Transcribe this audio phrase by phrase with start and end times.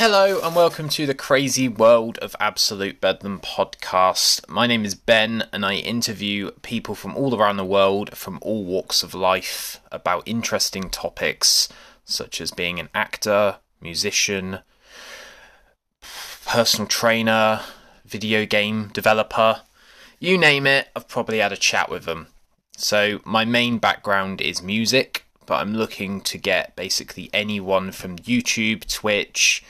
[0.00, 4.48] Hello and welcome to the crazy world of Absolute Bedlam podcast.
[4.48, 8.62] My name is Ben and I interview people from all around the world, from all
[8.64, 11.68] walks of life, about interesting topics
[12.04, 14.60] such as being an actor, musician,
[16.46, 17.62] personal trainer,
[18.06, 19.62] video game developer.
[20.20, 22.28] You name it, I've probably had a chat with them.
[22.76, 28.86] So, my main background is music, but I'm looking to get basically anyone from YouTube,
[28.86, 29.64] Twitch,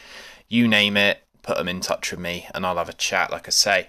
[0.49, 3.47] you name it, put them in touch with me and I'll have a chat, like
[3.47, 3.89] I say.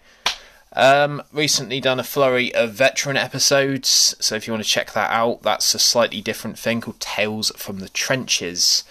[0.73, 5.09] Um, recently done a flurry of veteran episodes, so if you want to check that
[5.09, 8.83] out, that's a slightly different thing called Tales from the Trenches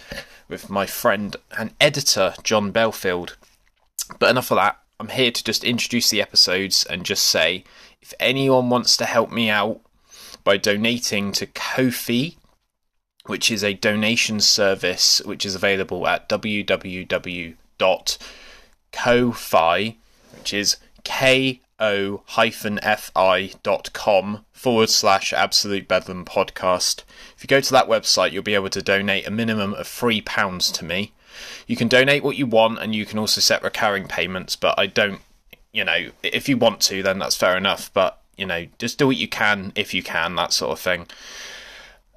[0.49, 3.37] with my friend and editor John Belfield.
[4.19, 4.77] But enough of that.
[4.99, 7.63] I'm here to just introduce the episodes and just say
[8.03, 9.81] if anyone wants to help me out
[10.43, 12.38] by donating to Ko-fi,
[13.29, 17.57] which is a donation service which is available at www.ko-fi,
[20.35, 21.59] which is ko
[22.27, 27.05] fi.com forward slash absolute bedlam podcast.
[27.37, 30.21] If you go to that website, you'll be able to donate a minimum of three
[30.21, 31.13] pounds to me.
[31.67, 34.57] You can donate what you want, and you can also set recurring payments.
[34.57, 35.21] But I don't,
[35.73, 37.93] you know, if you want to, then that's fair enough.
[37.93, 41.07] But you know, just do what you can if you can, that sort of thing.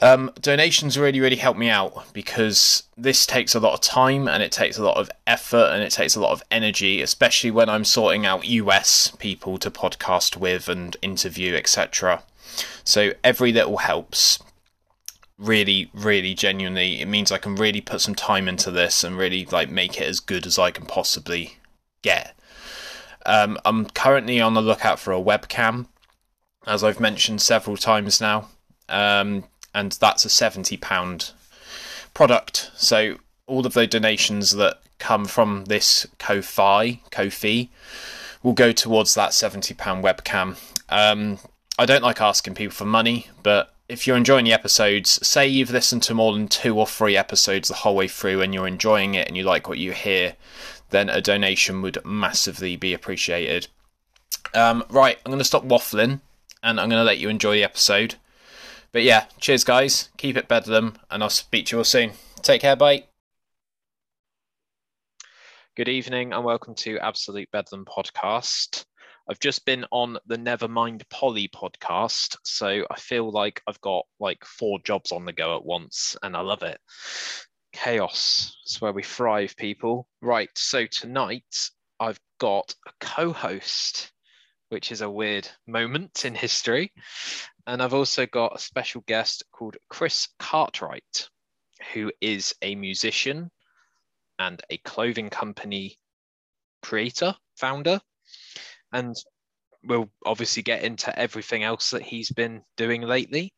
[0.03, 4.41] Um, donations really, really help me out because this takes a lot of time and
[4.41, 7.69] it takes a lot of effort and it takes a lot of energy, especially when
[7.69, 12.23] I'm sorting out US people to podcast with and interview, etc.
[12.83, 14.39] So every little helps.
[15.38, 19.45] Really, really genuinely, it means I can really put some time into this and really
[19.45, 21.57] like make it as good as I can possibly
[22.02, 22.35] get.
[23.25, 25.88] Um, I'm currently on the lookout for a webcam,
[26.66, 28.49] as I've mentioned several times now.
[28.88, 31.31] Um, and that's a £70
[32.14, 32.72] product.
[32.75, 37.69] So all of the donations that come from this Ko-fi, Ko-fi,
[38.44, 40.58] will go towards that £70 webcam.
[40.89, 41.39] Um,
[41.78, 45.72] I don't like asking people for money, but if you're enjoying the episodes, say you've
[45.72, 49.16] listened to more than two or three episodes the whole way through and you're enjoying
[49.16, 50.35] it and you like what you hear,
[50.91, 53.68] then a donation would massively be appreciated.
[54.53, 56.22] Um, right, I'm going to stop waffling
[56.63, 58.16] and I'm going to let you enjoy the episode.
[58.94, 60.09] But yeah, cheers, guys.
[60.18, 62.12] Keep it bedlam, and I'll speak to you all soon.
[62.41, 63.06] Take care, bye.
[65.78, 68.84] Good evening, and welcome to Absolute Bedlam podcast.
[69.30, 74.44] I've just been on the Nevermind Polly podcast, so I feel like I've got like
[74.44, 76.78] four jobs on the go at once, and I love it.
[77.72, 80.06] Chaos is where we thrive, people.
[80.22, 84.12] Right, so tonight I've got a co host,
[84.68, 86.91] which is a weird moment in history.
[87.67, 91.29] And I've also got a special guest called Chris Cartwright,
[91.94, 93.51] who is a musician
[94.39, 95.97] and a clothing company
[96.81, 98.01] creator, founder.
[98.91, 99.16] And
[99.83, 103.53] we'll obviously get into everything else that he's been doing lately.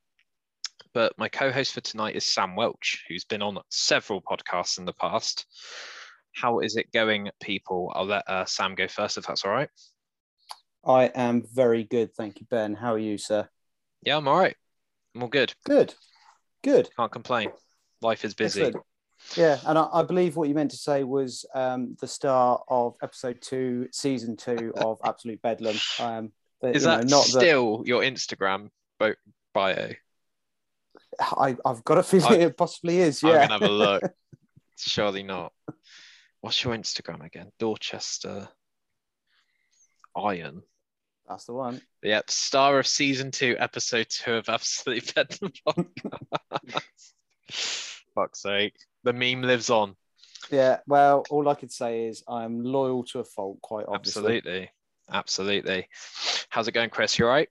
[0.93, 4.85] But my co host for tonight is Sam Welch, who's been on several podcasts in
[4.85, 5.45] the past.
[6.35, 7.91] How is it going, people?
[7.95, 9.69] I'll let uh, Sam go first if that's all right.
[10.85, 12.13] I am very good.
[12.15, 12.75] Thank you, Ben.
[12.75, 13.47] How are you, sir?
[14.05, 14.55] Yeah, I'm all right.
[15.15, 15.53] I'm all good.
[15.65, 15.93] Good.
[16.63, 16.89] Good.
[16.95, 17.51] Can't complain.
[18.01, 18.63] Life is busy.
[18.63, 18.85] Excellent.
[19.37, 22.95] Yeah, and I, I, believe what you meant to say was um, the start of
[23.01, 25.77] episode two, season two of Absolute Bedlam.
[25.99, 26.31] Um,
[26.61, 27.87] is that know, not still the...
[27.87, 28.69] your Instagram
[28.99, 29.93] bio?
[31.19, 33.23] I, have got a feeling I, it possibly is.
[33.23, 34.03] Yeah, I'm gonna have a look.
[34.77, 35.53] Surely not.
[36.41, 37.51] What's your Instagram again?
[37.59, 38.49] Dorchester
[40.15, 40.63] Iron.
[41.27, 41.81] That's the one.
[42.03, 47.13] Yep, star of season two, episode two of Absolutely Bedlam Podcast.
[48.15, 48.75] Fuck's sake.
[49.03, 49.95] The meme lives on.
[50.51, 54.37] Yeah, well, all I could say is I'm loyal to a fault, quite obviously.
[54.37, 54.69] Absolutely.
[55.11, 55.87] Absolutely.
[56.49, 57.17] How's it going, Chris?
[57.17, 57.49] You all right?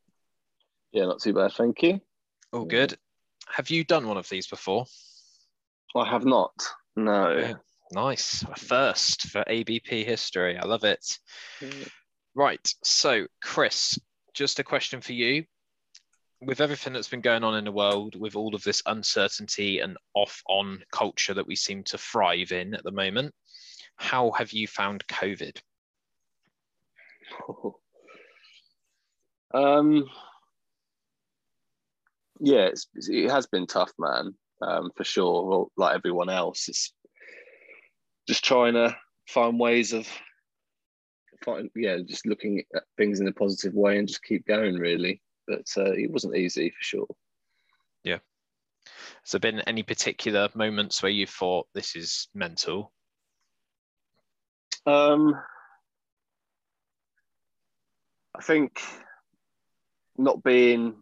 [0.92, 2.00] Yeah, not too bad, thank you.
[2.52, 2.96] All good.
[3.48, 4.86] Have you done one of these before?
[5.96, 6.52] I have not.
[6.96, 7.36] No.
[7.36, 7.54] Yeah,
[7.92, 8.42] nice.
[8.42, 10.58] A first for ABP history.
[10.58, 11.18] I love it.
[12.34, 12.74] Right.
[12.82, 13.98] So, Chris,
[14.34, 15.44] just a question for you.
[16.40, 19.96] With everything that's been going on in the world, with all of this uncertainty and
[20.14, 23.32] off on culture that we seem to thrive in at the moment,
[23.96, 25.60] how have you found COVID?
[29.54, 30.08] Um,
[32.40, 35.44] yeah, it has been tough, man, um, for sure.
[35.44, 36.92] Well, like everyone else, it's
[38.26, 38.96] just trying to
[39.28, 40.08] find ways of
[41.44, 45.20] find, yeah, just looking at things in a positive way and just keep going, really.
[45.46, 47.06] But uh, it wasn't easy for sure.
[48.04, 48.18] Yeah.
[49.24, 52.92] Has there been any particular moments where you thought this is mental?
[54.86, 55.34] Um,
[58.36, 58.80] I think
[60.16, 60.96] not being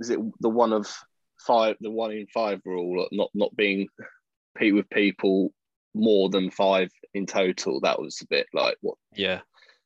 [0.00, 0.92] is it the one of
[1.38, 3.88] five, the one in five rule, not not being
[4.60, 5.52] with people
[5.94, 7.80] more than five in total.
[7.80, 8.96] That was a bit like what?
[9.14, 9.40] Yeah,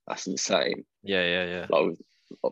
[0.06, 0.84] that's insane.
[1.02, 1.66] Yeah, yeah, yeah.
[1.68, 1.96] Like,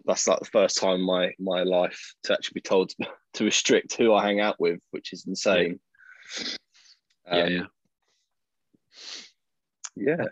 [0.04, 3.44] that's like the first time in my my life to actually be told to, to
[3.44, 5.80] restrict who I hang out with, which is insane.
[7.26, 7.64] Yeah, um, yeah.
[9.96, 10.24] yeah.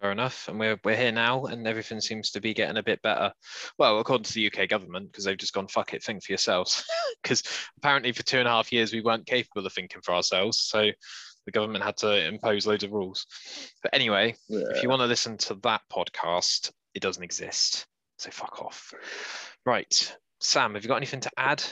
[0.00, 0.48] Fair enough.
[0.48, 3.32] And we're we're here now, and everything seems to be getting a bit better.
[3.78, 6.84] Well, according to the UK government, because they've just gone fuck it, think for yourselves.
[7.22, 7.42] Because
[7.78, 10.58] apparently, for two and a half years, we weren't capable of thinking for ourselves.
[10.58, 10.90] So
[11.46, 13.26] the government had to impose loads of rules.
[13.82, 14.64] But anyway, yeah.
[14.70, 17.86] if you want to listen to that podcast, it doesn't exist.
[18.18, 18.94] So fuck off.
[19.66, 21.62] Right, Sam, have you got anything to add?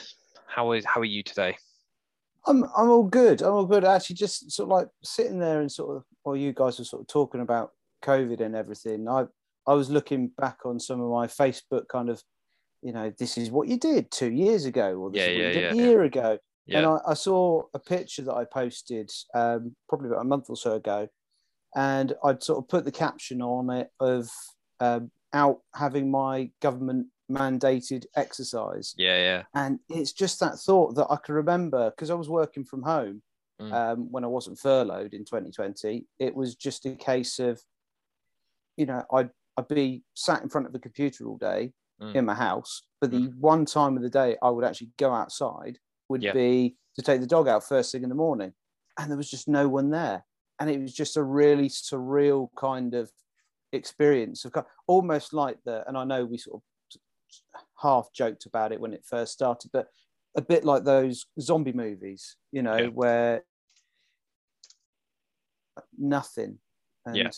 [0.47, 1.57] How is how are you today?
[2.45, 3.41] I'm I'm all good.
[3.41, 3.85] I'm all good.
[3.85, 7.01] Actually, just sort of like sitting there and sort of, while you guys were sort
[7.01, 7.71] of talking about
[8.03, 9.25] COVID and everything, I
[9.65, 12.21] I was looking back on some of my Facebook kind of,
[12.81, 15.41] you know, this is what you did two years ago, or this yeah, is what
[15.41, 16.37] yeah, you did yeah, a year ago.
[16.69, 20.55] And I, I, saw a picture that I posted um, probably about a month or
[20.55, 21.07] so ago,
[21.75, 24.29] and I'd sort of put the caption on it of
[24.79, 28.93] um, out having my government mandated exercise.
[28.97, 29.43] Yeah, yeah.
[29.53, 33.21] And it's just that thought that I can remember because I was working from home
[33.61, 33.73] mm.
[33.73, 36.05] um, when I wasn't furloughed in 2020.
[36.19, 37.61] It was just a case of,
[38.77, 41.71] you know, I'd, I'd be sat in front of the computer all day
[42.01, 42.15] mm.
[42.15, 43.37] in my house, but the mm.
[43.39, 45.79] one time of the day I would actually go outside
[46.13, 46.31] would yeah.
[46.31, 48.53] be to take the dog out first thing in the morning.
[48.99, 50.23] And there was just no one there.
[50.59, 53.11] And it was just a really surreal kind of
[53.71, 54.53] experience of
[54.85, 57.01] almost like the, and I know we sort of
[57.81, 59.87] half joked about it when it first started, but
[60.37, 62.87] a bit like those zombie movies, you know, yeah.
[62.89, 63.43] where
[65.97, 66.59] nothing.
[67.07, 67.31] And yeah.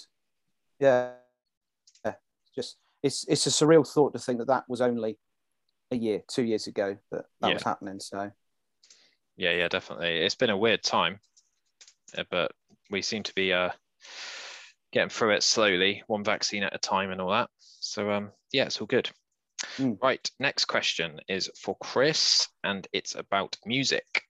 [0.81, 1.11] yeah.
[2.03, 2.13] Yeah.
[2.53, 5.17] Just, it's, it's a surreal thought to think that that was only
[5.91, 7.53] a year, two years ago that that yeah.
[7.53, 8.01] was happening.
[8.01, 8.31] So,
[9.37, 10.17] yeah, yeah, definitely.
[10.17, 11.19] It's been a weird time,
[12.17, 12.51] uh, but
[12.89, 13.69] we seem to be uh,
[14.91, 17.49] getting through it slowly, one vaccine at a time, and all that.
[17.59, 19.09] So, um, yeah, it's all good.
[19.77, 20.01] Mm.
[20.01, 24.23] Right, next question is for Chris, and it's about music.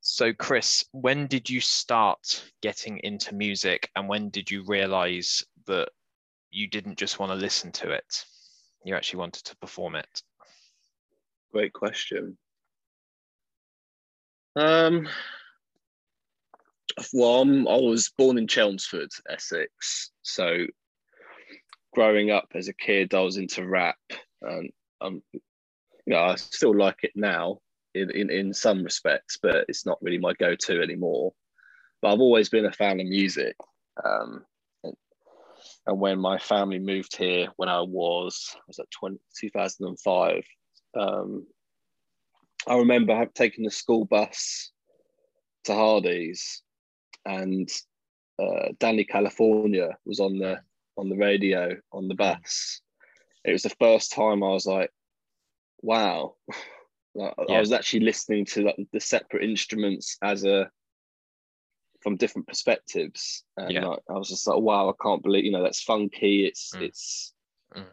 [0.00, 5.88] So, Chris, when did you start getting into music, and when did you realize that
[6.50, 8.24] you didn't just want to listen to it?
[8.84, 10.22] You actually wanted to perform it?
[11.52, 12.36] Great question.
[14.56, 15.08] Um,
[17.12, 20.10] well, I'm, i was born in Chelmsford, Essex.
[20.22, 20.66] So,
[21.92, 23.98] growing up as a kid, I was into rap,
[24.42, 24.70] and
[25.00, 25.40] um, you
[26.06, 27.58] know, I still like it now
[27.94, 31.32] in, in in some respects, but it's not really my go-to anymore.
[32.00, 33.56] But I've always been a fan of music.
[34.04, 34.44] Um,
[35.86, 40.44] and, when my family moved here, when I was was that 20, 2005,
[40.96, 41.46] um,
[42.66, 44.70] I remember taking the school bus
[45.64, 46.62] to Hardy's,
[47.24, 47.68] and
[48.38, 50.60] uh, Dani California was on the
[50.96, 52.80] on the radio on the bus.
[53.44, 54.90] It was the first time I was like,
[55.82, 56.36] "Wow!"
[57.14, 57.56] like, yeah.
[57.56, 60.70] I was actually listening to like, the separate instruments as a
[62.02, 63.86] from different perspectives, and yeah.
[63.86, 66.46] like, I was just like, "Wow!" I can't believe you know that's funky.
[66.46, 66.82] It's mm.
[66.82, 67.34] it's
[67.74, 67.84] mm.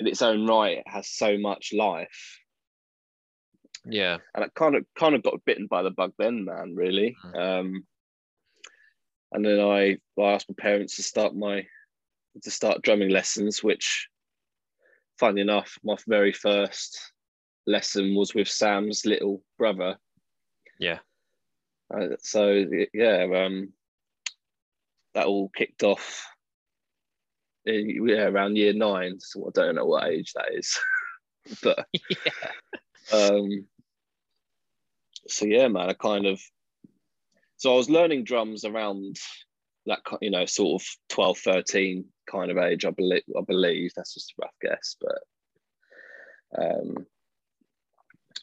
[0.00, 0.78] in its own right.
[0.78, 2.38] It has so much life
[3.84, 6.74] yeah, and I kind of kind of got bitten by the bug then, man.
[6.74, 7.16] Really.
[7.24, 7.60] Mm.
[7.60, 7.86] Um,
[9.32, 11.64] and then I, I asked my parents to start my
[12.42, 14.08] to start drumming lessons, which,
[15.18, 17.12] funny enough, my very first
[17.66, 19.96] lesson was with Sam's little brother.
[20.78, 20.98] Yeah.
[21.92, 23.72] Uh, so yeah, um,
[25.14, 26.26] that all kicked off.
[27.64, 29.20] In, yeah, around year nine.
[29.20, 30.78] So I don't know what age that is,
[31.62, 33.12] but yeah.
[33.12, 33.66] um,
[35.28, 36.40] so yeah, man, I kind of
[37.56, 39.18] so I was learning drums around
[39.86, 44.14] that you know sort of 12 13 kind of age i believe i believe that's
[44.14, 47.06] just a rough guess but um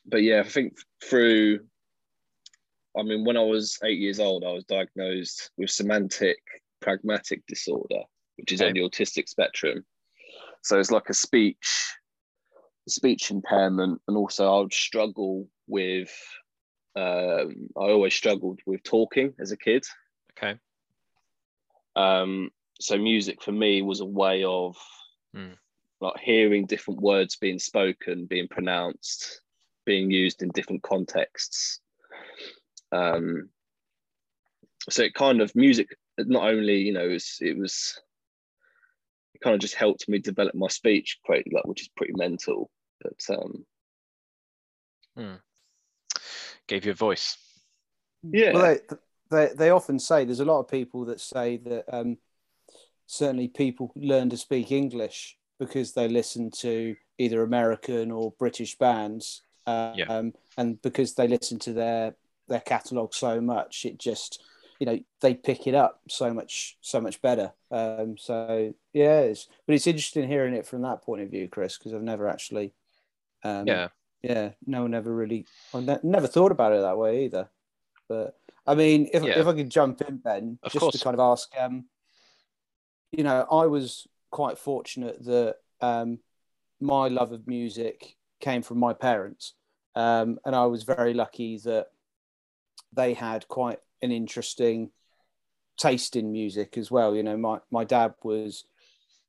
[0.06, 1.60] but yeah i think through
[2.98, 6.38] i mean when i was eight years old i was diagnosed with semantic
[6.82, 8.04] pragmatic disorder
[8.38, 8.70] which is okay.
[8.70, 9.84] on the autistic spectrum
[10.64, 11.94] so it's like a speech
[12.88, 16.12] speech impairment and also i would struggle with
[16.96, 19.86] um, I always struggled with talking as a kid.
[20.38, 20.60] Okay.
[21.96, 24.78] Um, so music for me was a way of
[25.36, 25.56] mm.
[26.02, 29.42] like hearing different words being spoken, being pronounced,
[29.86, 31.80] being used in different contexts.
[32.92, 33.50] Um,
[34.90, 38.00] so it kind of music not only you know it was, it was
[39.34, 42.70] it kind of just helped me develop my speech quite like which is pretty mental.
[43.02, 43.66] But um
[45.16, 45.36] hmm.
[46.70, 47.38] Gave you a voice.
[48.24, 48.54] Yeah.
[48.54, 48.96] Well, they,
[49.30, 52.18] they they often say there's a lot of people that say that um,
[53.08, 59.42] certainly people learn to speak English because they listen to either American or British bands,
[59.68, 60.22] um, yeah.
[60.58, 62.16] and because they listen to their
[62.48, 64.42] their catalog so much, it just
[64.80, 67.52] you know they pick it up so much so much better.
[67.72, 71.78] Um, so yeah, it's, but it's interesting hearing it from that point of view, Chris,
[71.78, 72.74] because I've never actually.
[73.44, 73.88] Um, yeah.
[74.22, 74.52] Yeah.
[74.66, 75.46] No one ever really.
[75.74, 77.50] I ne- never thought about it that way either.
[78.08, 79.40] But I mean, if yeah.
[79.40, 80.98] if I could jump in, Ben, of just course.
[80.98, 81.86] to kind of ask, um,
[83.12, 86.20] you know, I was quite fortunate that um,
[86.80, 89.54] my love of music came from my parents,
[89.96, 91.88] um, and I was very lucky that
[92.94, 94.92] they had quite an interesting
[95.78, 97.16] taste in music as well.
[97.16, 98.66] You know, my my dad was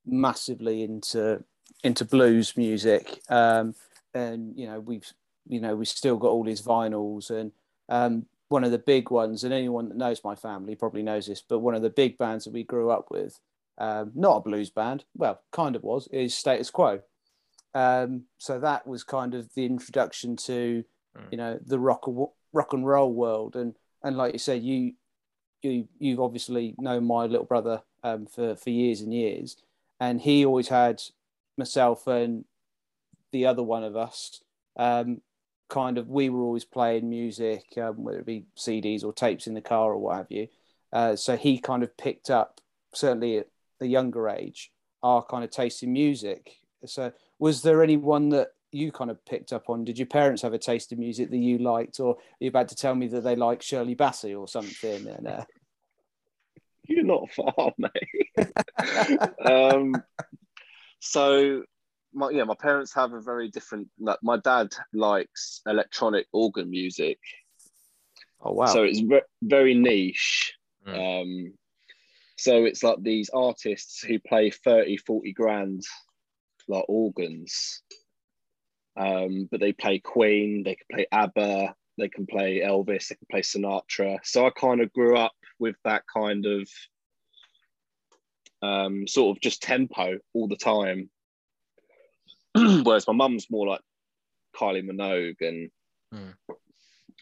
[0.04, 1.44] massively into
[1.82, 3.75] into blues music, um,
[4.14, 5.10] and you know we've
[5.46, 7.52] you know we've still got all his vinyls and
[7.88, 11.40] um, one of the big ones, and anyone that knows my family probably knows this,
[11.40, 13.38] but one of the big bands that we grew up with,
[13.78, 17.00] um, not a blues band, well, kind of was, is Status Quo.
[17.74, 20.82] Um, so that was kind of the introduction to,
[21.16, 21.24] mm.
[21.30, 22.04] you know, the rock
[22.52, 24.94] rock and roll world, and and like you said, you
[25.62, 29.56] you you've obviously known my little brother um, for for years and years,
[30.00, 31.00] and he always had
[31.56, 32.44] myself and
[33.32, 34.42] the other one of us
[34.76, 35.20] um,
[35.68, 39.54] kind of we were always playing music, um, whether it be CDs or tapes in
[39.54, 40.49] the car or what have you.
[40.92, 42.60] Uh, so he kind of picked up,
[42.94, 43.46] certainly at
[43.78, 44.72] the younger age,
[45.02, 46.58] our kind of taste in music.
[46.84, 49.84] So was there anyone that you kind of picked up on?
[49.84, 52.68] Did your parents have a taste in music that you liked, or are you about
[52.68, 55.06] to tell me that they like Shirley Bassey or something?
[55.06, 55.44] And, uh...
[56.84, 58.50] You're not far, mate.
[59.44, 59.94] um,
[60.99, 61.62] so
[62.12, 63.88] my yeah, my parents have a very different.
[63.98, 67.18] Like, my dad likes electronic organ music.
[68.40, 68.66] Oh wow!
[68.66, 70.54] So it's re- very niche.
[70.86, 71.22] Mm.
[71.22, 71.52] Um,
[72.36, 75.82] so it's like these artists who play 30, 40 grand
[76.68, 77.82] like organs.
[78.96, 83.26] Um, but they play Queen, they can play ABBA, they can play Elvis, they can
[83.30, 84.18] play Sinatra.
[84.24, 86.68] So I kind of grew up with that kind of
[88.62, 91.10] um, sort of just tempo all the time.
[92.85, 93.80] Whereas my mum's more like
[94.57, 95.71] Kylie Minogue, and
[96.14, 96.35] mm.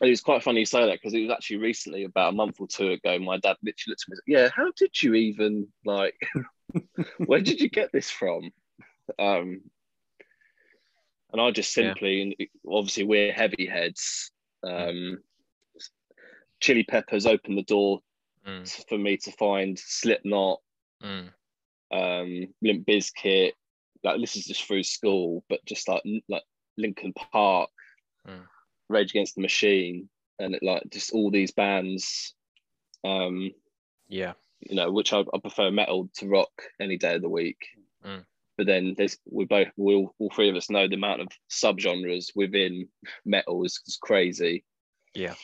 [0.01, 2.57] it was quite funny you say that because it was actually recently, about a month
[2.61, 5.15] or two ago, my dad literally looked at me and said, Yeah, how did you
[5.15, 6.15] even like,
[7.19, 8.51] where did you get this from?
[9.19, 9.63] Um,
[11.33, 12.47] and I just simply, yeah.
[12.67, 14.31] obviously, we're heavy heads.
[14.63, 15.19] Um,
[16.61, 18.01] Chili Peppers opened the door
[18.47, 18.89] mm.
[18.89, 20.61] for me to find Slipknot,
[21.03, 21.29] mm.
[21.93, 23.53] um, Limp Bizkit,
[24.05, 26.43] like this is just through school, but just like like
[26.77, 27.71] Linkin Park,
[28.27, 28.43] mm.
[28.89, 32.35] Rage Against the Machine, and it, like just all these bands.
[33.05, 33.53] Um,
[34.09, 36.51] yeah, you know, which I, I prefer metal to rock
[36.81, 37.59] any day of the week.
[38.05, 38.25] Mm.
[38.57, 41.29] But then there's we both we all, all three of us know the amount of
[41.49, 42.89] subgenres within
[43.25, 44.65] metal is, is crazy.
[45.15, 45.35] Yeah.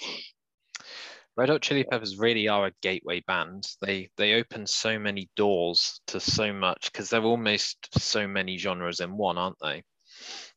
[1.36, 3.66] Red Hot Chili Peppers really are a gateway band.
[3.80, 9.00] They they open so many doors to so much because they're almost so many genres
[9.00, 9.82] in one, aren't they?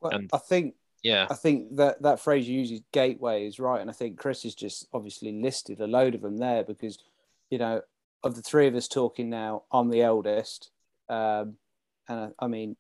[0.02, 3.60] Well, and I think yeah, I think that that phrase you use is gateway is
[3.60, 7.00] right, and I think Chris has just obviously listed a load of them there because
[7.50, 7.82] you know
[8.24, 10.72] of the three of us talking now, I'm the eldest,
[11.10, 11.56] um,
[12.10, 12.76] and I, I, mean,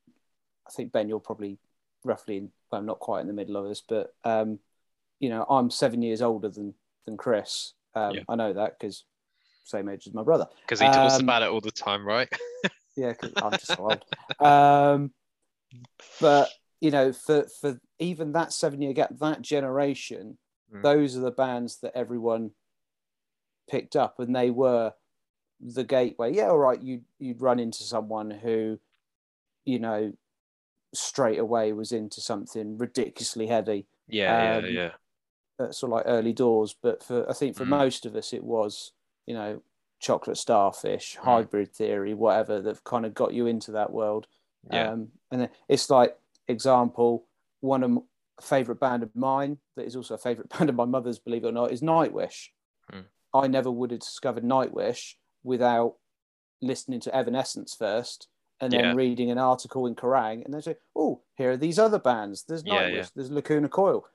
[0.67, 1.57] I think Ben, you're probably
[2.03, 4.59] roughly in, well, not quite in the middle of us, but um,
[5.19, 6.73] you know, I'm seven years older than
[7.05, 7.73] than Chris.
[7.97, 8.21] Um, yeah.
[8.29, 9.03] I know that because
[9.63, 10.47] same age as my brother.
[10.61, 12.29] Because he talks um, about it all the time, right?
[12.95, 14.03] yeah, I'm just old.
[14.39, 15.11] Um,
[16.21, 16.49] but
[16.79, 20.37] you know, for for even that seven year gap, that generation,
[20.73, 20.81] mm.
[20.81, 22.51] those are the bands that everyone
[23.69, 24.93] picked up, and they were
[25.59, 26.33] the gateway.
[26.33, 28.79] Yeah, all right, you you'd run into someone who,
[29.65, 30.13] you know,
[30.93, 33.87] straight away was into something ridiculously heavy.
[34.07, 34.91] Yeah, um, yeah, yeah
[35.59, 36.75] sort of like early doors.
[36.81, 37.69] But for I think for mm.
[37.69, 38.91] most of us, it was
[39.25, 39.61] you know
[39.99, 41.23] chocolate starfish, mm.
[41.23, 44.27] hybrid theory, whatever that kind of got you into that world.
[44.71, 44.91] Yeah.
[44.91, 46.15] Um, and it's like
[46.47, 47.25] example,
[47.61, 50.85] one of a favorite band of mine that is also a favorite band of my
[50.85, 52.47] mother's, believe it or not, is Nightwish.
[52.91, 53.05] Mm.
[53.33, 55.95] I never would have discovered Nightwish without
[56.61, 58.27] listening to Evanescence first
[58.59, 58.93] and then yeah.
[58.93, 62.43] reading an article in Kerrang and they say, oh, here are these other bands.
[62.47, 63.05] There's Nightwish, yeah, yeah.
[63.15, 64.05] there's Lacuna Coil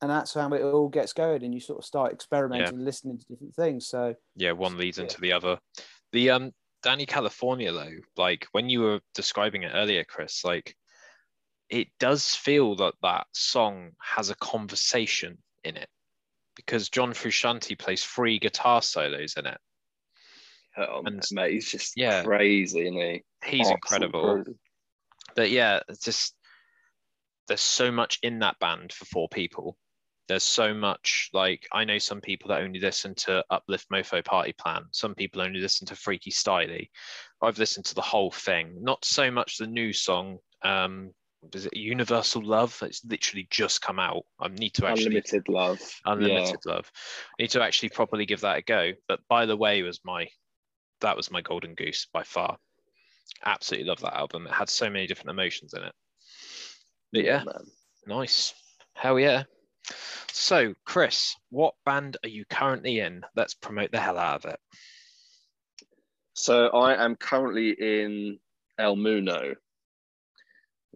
[0.00, 2.84] and that's how it all gets going and you sort of start experimenting yeah.
[2.84, 5.04] listening to different things so yeah one leads yeah.
[5.04, 5.58] into the other
[6.12, 6.52] the um
[6.84, 10.76] Dani California though, like when you were describing it earlier, Chris, like
[11.68, 15.88] it does feel that that song has a conversation in it
[16.54, 19.58] because John Frusciante plays three guitar solos in it.
[20.76, 23.24] Oh, and, mate, he's just yeah, crazy, isn't he?
[23.44, 24.42] He's incredible.
[24.44, 24.58] Crazy.
[25.34, 26.34] But yeah, it's just
[27.48, 29.76] there's so much in that band for four people.
[30.28, 34.52] There's so much like I know some people that only listen to Uplift Mofo Party
[34.52, 34.84] Plan.
[34.92, 36.90] Some people only listen to Freaky Styley.
[37.40, 38.76] I've listened to the whole thing.
[38.80, 40.38] Not so much the new song.
[40.62, 41.12] Um,
[41.54, 42.78] is it Universal Love?
[42.82, 44.24] It's literally just come out.
[44.38, 45.80] I need to actually Unlimited Love.
[46.04, 46.72] Unlimited yeah.
[46.72, 46.90] Love.
[47.38, 48.92] I need to actually properly give that a go.
[49.06, 50.28] But by the way, was my
[51.00, 52.58] that was my golden goose by far.
[53.44, 54.46] Absolutely love that album.
[54.46, 55.94] It had so many different emotions in it.
[57.12, 57.52] But yeah, yeah
[58.06, 58.52] nice.
[58.94, 59.44] Hell yeah.
[60.32, 63.22] So, Chris, what band are you currently in?
[63.34, 64.60] Let's promote the hell out of it.
[66.34, 68.38] So, I am currently in
[68.78, 69.54] El Muno.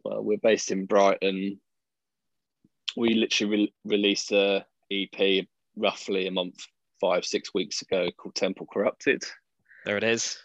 [0.05, 1.61] Well, we're based in Brighton.
[2.97, 5.47] We literally re- released a EP
[5.77, 6.67] roughly a month,
[7.01, 9.25] five, six weeks ago called Temple Corrupted.
[9.85, 10.39] There it is.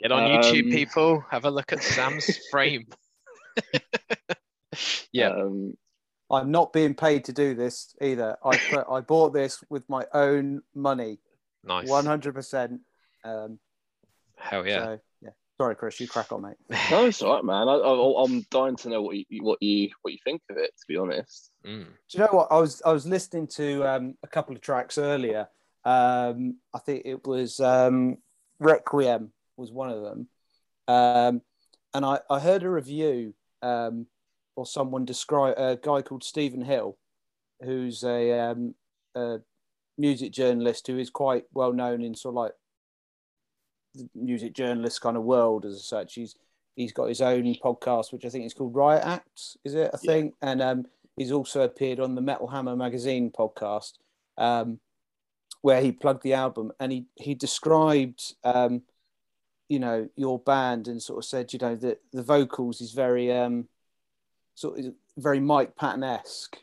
[0.00, 1.24] Get on um, YouTube, people.
[1.30, 2.86] Have a look at Sam's frame.
[5.12, 5.28] yeah.
[5.28, 5.74] Um,
[6.32, 8.36] I'm not being paid to do this either.
[8.44, 11.18] I put, I bought this with my own money.
[11.62, 11.88] Nice.
[11.88, 12.80] One hundred percent.
[13.24, 13.58] Um,
[14.36, 14.84] Hell yeah.
[14.84, 15.30] So, yeah.
[15.60, 16.00] Sorry, Chris.
[16.00, 16.56] You crack on, mate.
[16.90, 17.68] no, it's all right, man.
[17.68, 20.70] I, am dying to know what you what you what you think of it.
[20.80, 21.50] To be honest.
[21.64, 21.84] Mm.
[21.84, 24.98] Do you know what I was I was listening to um, a couple of tracks
[24.98, 25.48] earlier.
[25.84, 28.16] Um, I think it was um,
[28.58, 30.28] Requiem was one of them.
[30.88, 31.42] Um,
[31.94, 34.06] and I, I heard a review um,
[34.56, 36.96] or someone describe a guy called Stephen Hill,
[37.62, 38.74] who's a, um,
[39.14, 39.38] a
[39.98, 42.52] music journalist who is quite well known in sort of like
[43.94, 46.14] the music journalist kind of world as such.
[46.14, 46.34] He's
[46.76, 49.90] he's got his own podcast, which I think is called Riot Act, is it?
[49.92, 50.12] I yeah.
[50.12, 50.86] think, and um,
[51.16, 53.92] he's also appeared on the Metal Hammer magazine podcast.
[54.38, 54.80] Um,
[55.62, 58.82] where he plugged the album and he he described um,
[59.68, 63.32] you know your band and sort of said you know that the vocals is very
[63.32, 63.66] um,
[64.54, 66.56] sort of very Mike Patton esque,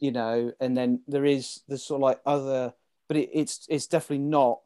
[0.00, 2.72] you know, and then there is the sort of like other,
[3.08, 4.60] but it, it's it's definitely not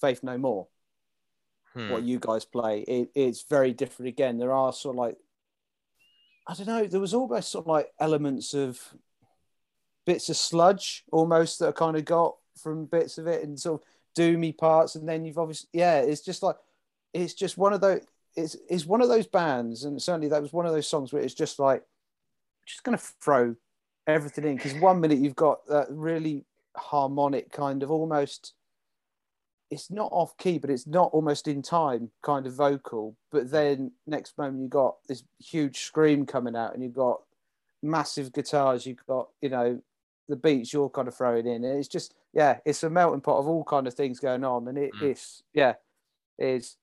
[0.00, 0.68] Faith No More.
[1.74, 1.90] Hmm.
[1.90, 4.08] What you guys play, it, it's very different.
[4.08, 5.16] Again, there are sort of like
[6.48, 6.86] I don't know.
[6.86, 8.80] There was almost sort of like elements of
[10.06, 13.80] bits of sludge almost that I kind of got from bits of it and sort
[13.80, 13.86] of
[14.18, 16.56] doomy parts, and then you've obviously yeah, it's just like
[17.14, 18.00] it's just one of those.
[18.36, 21.22] It's it's one of those bands, and certainly that was one of those songs where
[21.22, 21.82] it's just like
[22.66, 23.56] just going to throw
[24.06, 26.44] everything in because one minute you've got that really
[26.76, 28.54] harmonic kind of almost
[29.70, 33.16] it's not off key, but it's not almost in time kind of vocal.
[33.30, 37.20] But then next moment you got this huge scream coming out, and you've got
[37.82, 38.84] massive guitars.
[38.84, 39.80] You've got you know
[40.28, 41.64] the beats you're kind of throwing in.
[41.64, 44.66] And it's just yeah, it's a melting pot of all kind of things going on,
[44.68, 45.02] and it, mm.
[45.02, 45.74] it's yeah,
[46.38, 46.76] is.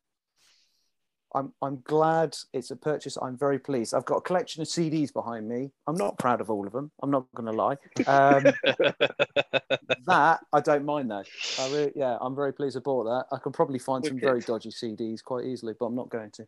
[1.36, 3.18] I'm I'm glad it's a purchase.
[3.22, 3.94] I'm very pleased.
[3.94, 5.72] I've got a collection of CDs behind me.
[5.88, 6.92] I'm not proud of all of them.
[7.02, 7.76] I'm not going to lie.
[8.08, 8.44] Um,
[10.06, 11.24] that I don't mind though.
[11.60, 13.36] I really, yeah, I'm very pleased I bought that.
[13.36, 16.48] I can probably find some very dodgy CDs quite easily, but I'm not going to.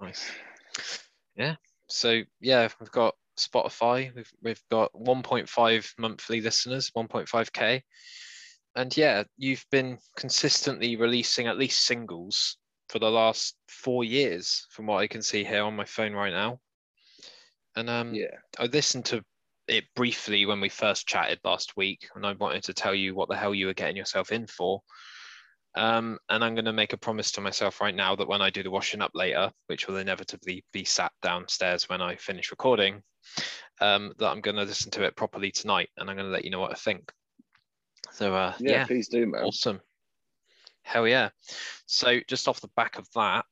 [0.00, 0.30] Nice.
[1.36, 1.56] Yeah.
[1.88, 4.14] So yeah, we've got Spotify.
[4.14, 7.82] We've we've got 1.5 monthly listeners, 1.5k,
[8.76, 12.57] and yeah, you've been consistently releasing at least singles
[12.88, 16.32] for the last four years, from what I can see here on my phone right
[16.32, 16.60] now.
[17.76, 19.22] And um, yeah, I listened to
[19.68, 23.28] it briefly when we first chatted last week, and I wanted to tell you what
[23.28, 24.82] the hell you were getting yourself in for.
[25.76, 28.50] Um, and I'm going to make a promise to myself right now that when I
[28.50, 33.02] do the washing up later, which will inevitably be sat downstairs when I finish recording,
[33.80, 36.44] um, that I'm going to listen to it properly tonight, and I'm going to let
[36.44, 37.12] you know what I think.
[38.12, 39.44] So uh, yeah, yeah, please do, man.
[39.44, 39.80] Awesome.
[40.88, 41.28] Hell yeah.
[41.84, 43.44] So just off the back of that,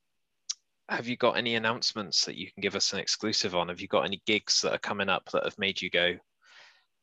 [0.88, 3.68] have you got any announcements that you can give us an exclusive on?
[3.68, 6.14] Have you got any gigs that are coming up that have made you go,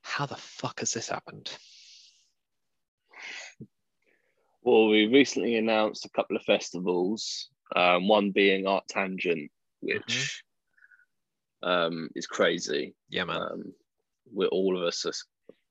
[0.01, 1.55] how the fuck has this happened?
[4.63, 10.41] Well, we recently announced a couple of festivals, um, one being Arctangent, which
[11.63, 11.69] mm-hmm.
[11.69, 12.95] um, is crazy.
[13.07, 13.37] Yeah, man.
[13.39, 13.73] Um,
[14.31, 15.13] we're all of us are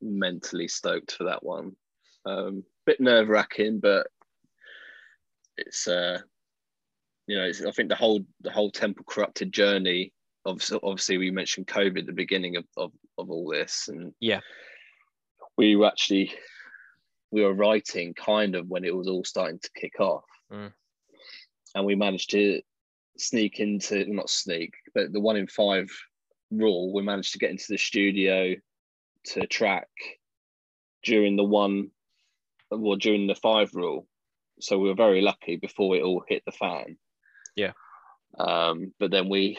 [0.01, 1.75] mentally stoked for that one.
[2.25, 4.07] Um, bit nerve wracking, but
[5.57, 6.19] it's uh,
[7.27, 10.13] you know, it's, I think the whole the whole temple corrupted journey.
[10.45, 14.41] Obviously, obviously, we mentioned COVID at the beginning of, of, of all this, and yeah,
[15.57, 16.33] we were actually
[17.31, 20.25] we were writing kind of when it was all starting to kick off.
[20.53, 20.73] Mm.
[21.75, 22.61] and we managed to
[23.17, 25.89] sneak into not sneak, but the one in five
[26.51, 26.93] rule.
[26.93, 28.55] We managed to get into the studio
[29.25, 29.89] to track
[31.03, 31.91] during the one,
[32.71, 34.07] well, during the five rule.
[34.63, 36.97] So we were very lucky before it all hit the fan.
[37.57, 37.73] Yeah.
[38.39, 39.59] Um, but then we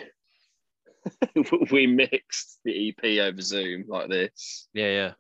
[1.72, 4.68] we mixed the EP over Zoom like this.
[4.74, 5.12] Yeah, yeah.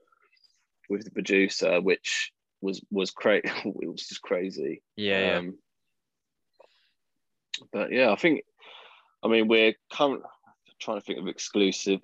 [0.90, 3.44] With the producer, which was was crazy.
[3.66, 4.82] it was just crazy.
[4.96, 5.52] Yeah, um, yeah.
[7.72, 8.42] But yeah, I think.
[9.24, 10.22] I mean, we're current,
[10.82, 12.02] trying to think of exclusive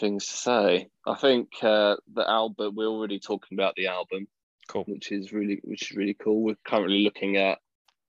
[0.00, 0.88] things to say.
[1.06, 2.74] I think uh, the album.
[2.74, 4.26] We're already talking about the album.
[4.70, 4.84] Cool.
[4.86, 6.42] Which is really, which is really cool.
[6.42, 7.58] We're currently looking at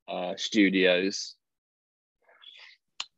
[0.07, 1.35] uh, studios.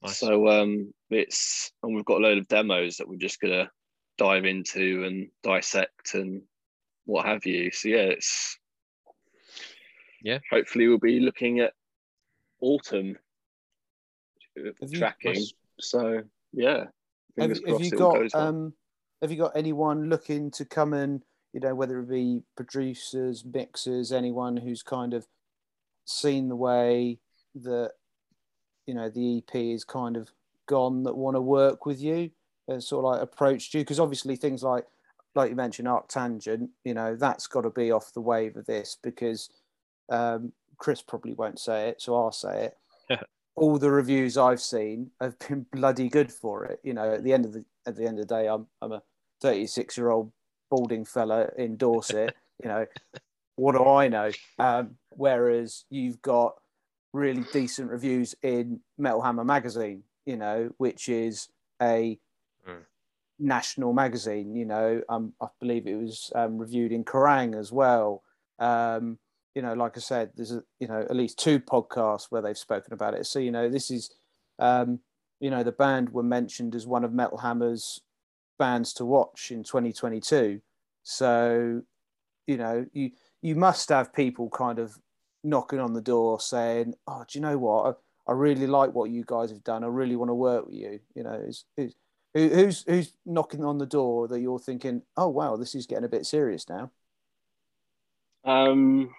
[0.02, 0.18] Nice.
[0.18, 3.70] So um, it's and we've got a load of demos that we're just gonna
[4.18, 6.44] dive into and dissect and
[7.06, 7.70] what have you.
[7.72, 8.58] So yeah, it's
[10.22, 10.40] yeah.
[10.50, 11.74] Hopefully, we'll be looking at
[12.62, 13.18] autumn
[14.56, 15.36] have tracking.
[15.36, 15.48] You,
[15.82, 16.22] so
[16.54, 16.86] yeah,
[17.38, 18.74] have, have you got um,
[19.22, 21.22] have you got anyone looking to come and
[21.54, 25.28] you know whether it be producers, mixers, anyone who's kind of
[26.06, 27.20] seen the way
[27.56, 27.92] that
[28.88, 30.32] you know the EP is kind of
[30.68, 32.32] gone that want to work with you,
[32.68, 34.86] and sort of like approached you because obviously things like
[35.36, 38.98] like you mentioned Arctangent, you know that's got to be off the wave of this
[39.02, 39.50] because
[40.10, 43.20] um, Chris probably won't say it, so I'll say it.
[43.56, 46.80] All the reviews I've seen have been bloody good for it.
[46.84, 48.94] You know, at the end of the at the end of the day, I'm I'm
[48.94, 49.04] a
[49.42, 50.32] 36 year old
[50.74, 52.36] balding fella in Dorset.
[52.64, 52.88] you know,
[53.58, 54.32] what do I know?
[54.58, 56.56] Um, whereas you've got
[57.14, 62.18] really decent reviews in Metal Hammer magazine, you know, which is a
[62.68, 62.82] mm.
[63.38, 64.56] national magazine.
[64.56, 68.24] You know, um, I believe it was um, reviewed in Kerrang as well.
[68.58, 69.20] Um,
[69.54, 72.58] you know, like I said, there's a, you know at least two podcasts where they've
[72.58, 73.28] spoken about it.
[73.28, 74.10] So you know, this is,
[74.58, 75.02] um,
[75.40, 78.02] you know, the band were mentioned as one of Metal Hammer's
[78.64, 80.62] bands to watch in 2022.
[81.04, 81.82] So,
[82.48, 84.98] you know, you you must have people kind of
[85.44, 87.98] knocking on the door saying, "Oh, do you know what?
[88.26, 89.84] I, I really like what you guys have done.
[89.84, 91.42] I really want to work with you." You know,
[91.76, 91.96] who's,
[92.34, 96.16] who's who's knocking on the door that you're thinking, "Oh, wow, this is getting a
[96.16, 96.90] bit serious now."
[98.46, 99.10] Um,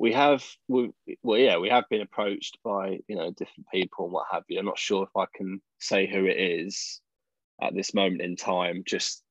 [0.00, 0.90] we have we,
[1.22, 4.58] well yeah we have been approached by you know different people and what have you
[4.58, 7.02] i'm not sure if i can say who it is
[7.62, 9.22] at this moment in time just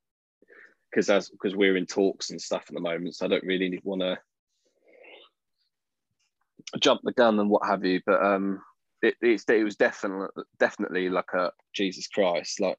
[0.89, 3.79] because as because we're in talks and stuff at the moment so i don't really
[3.83, 4.17] want to
[6.79, 8.61] jump the gun and what have you but um
[9.01, 10.27] it, it was definitely
[10.59, 12.77] definitely like a jesus christ like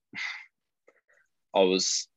[1.54, 2.08] i was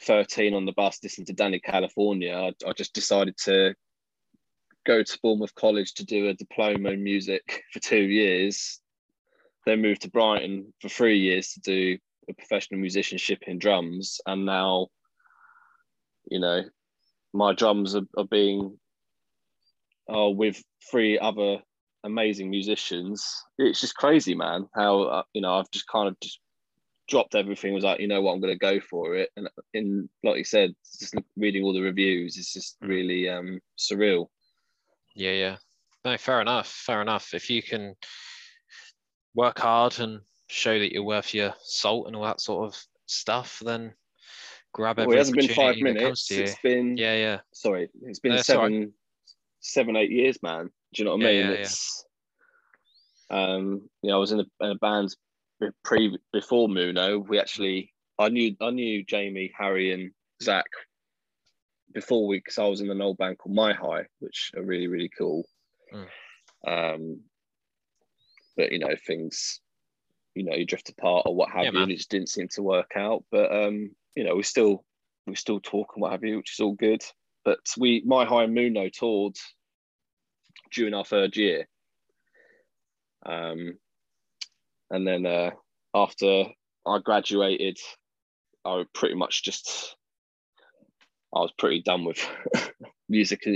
[0.00, 2.34] 13 on the bus listening to dani california.
[2.34, 3.74] I, I just decided to
[4.86, 8.80] go to Bournemouth College to do a diploma in music for two years,
[9.66, 14.44] then moved to Brighton for three years to do a professional musicianship in drums, and
[14.44, 14.88] now,
[16.30, 16.62] you know,
[17.32, 18.78] my drums are, are being
[20.12, 21.58] uh, with three other
[22.04, 23.44] amazing musicians.
[23.58, 24.66] It's just crazy, man.
[24.74, 26.40] How uh, you know I've just kind of just
[27.08, 27.74] dropped everything.
[27.74, 29.30] Was like, you know what, I'm going to go for it.
[29.36, 32.88] And in like you said, just reading all the reviews, it's just mm.
[32.88, 34.26] really um, surreal.
[35.14, 35.56] Yeah, yeah.
[36.04, 36.68] No, fair enough.
[36.68, 37.34] Fair enough.
[37.34, 37.94] If you can
[39.34, 43.60] work hard and show that you're worth your salt and all that sort of stuff,
[43.64, 43.92] then
[44.72, 46.30] grab every well, it hasn't been five minutes.
[46.30, 47.40] It's been yeah, yeah.
[47.52, 48.88] Sorry, it's been no, seven, right.
[49.60, 50.70] seven, eight years, man.
[50.94, 51.46] Do you know what I mean?
[51.46, 52.04] Yeah, it's
[53.30, 53.54] yeah.
[53.54, 55.14] um, you know, I was in a, in a band
[55.84, 57.18] pre before Muno.
[57.18, 60.66] We actually, I knew, I knew Jamie, Harry, and Zach
[61.92, 64.86] before we because I was in an old band called My High, which are really
[64.86, 65.44] really cool.
[65.92, 66.06] Mm.
[66.66, 67.20] Um,
[68.56, 69.60] but you know things,
[70.38, 72.48] you know, you drift apart or what have yeah, you, and it just didn't seem
[72.48, 73.24] to work out.
[73.30, 74.84] But um, you know, we still
[75.26, 77.02] we still talk and what have you, which is all good.
[77.44, 79.36] But we My High and Muno toured
[80.72, 81.66] during our third year.
[83.26, 83.78] Um,
[84.90, 85.50] and then uh,
[85.94, 86.44] after
[86.86, 87.78] I graduated,
[88.64, 89.96] I pretty much just
[91.34, 92.26] I was pretty done with
[93.08, 93.46] music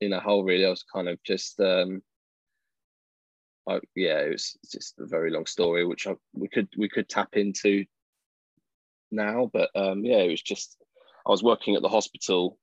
[0.00, 0.44] in a whole.
[0.44, 2.02] Really, I was kind of just, um,
[3.68, 7.08] I, yeah, it was just a very long story, which I, we could we could
[7.08, 7.84] tap into
[9.10, 9.50] now.
[9.52, 10.76] But um, yeah, it was just
[11.26, 12.58] I was working at the hospital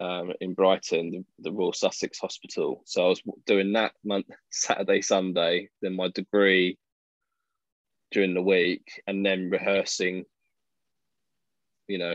[0.00, 2.82] um, in Brighton, the, the, Royal Sussex Hospital.
[2.86, 6.78] So I was doing that month, Saturday, Sunday, then my degree
[8.10, 10.24] during the week, and then rehearsing.
[11.86, 12.14] You know,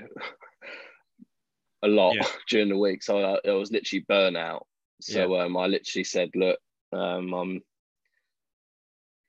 [1.83, 2.27] a lot yeah.
[2.49, 3.03] during the week.
[3.03, 4.63] So I, I was literally burnout.
[5.01, 5.43] So yeah.
[5.43, 6.59] um, I literally said, look,
[6.91, 7.61] um, I'm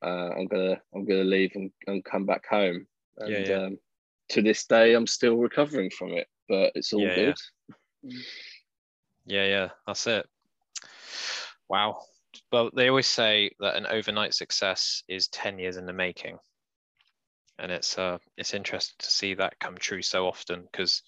[0.02, 2.86] uh, I'm gonna I'm gonna leave and, and come back home.
[3.18, 3.62] And yeah, yeah.
[3.64, 3.78] Um,
[4.30, 7.36] to this day, I'm still recovering from it, but it's all good.
[9.26, 10.26] Yeah, yeah, that's it.
[11.68, 11.98] Wow.
[12.52, 16.38] Well, they always say that an overnight success is 10 years in the making.
[17.58, 21.02] And it's uh it's interesting to see that come true so often because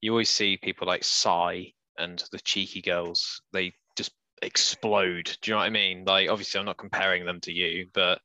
[0.00, 1.64] you always see people like Psy
[1.96, 3.72] and the cheeky girls, they
[4.44, 5.36] explode.
[5.42, 6.04] Do you know what I mean?
[6.04, 8.20] Like obviously I'm not comparing them to you, but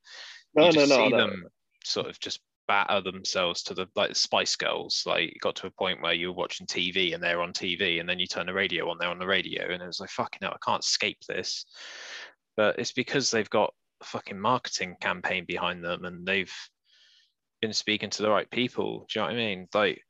[0.55, 1.43] no, you just no, no, see them
[1.83, 5.03] sort of just batter themselves to the like the Spice Girls.
[5.05, 8.07] Like got to a point where you were watching TV and they're on TV, and
[8.07, 10.39] then you turn the radio on, they're on the radio, and it was like fucking
[10.41, 11.65] hell, I can't escape this.
[12.55, 16.53] But it's because they've got a fucking marketing campaign behind them, and they've
[17.61, 19.07] been speaking to the right people.
[19.09, 19.67] Do you know what I mean?
[19.73, 20.03] Like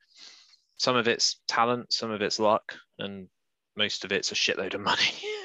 [0.78, 3.28] some of it's talent, some of it's luck, and
[3.78, 5.14] most of it's a shitload of money.